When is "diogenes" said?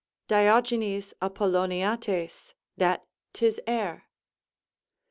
0.27-1.13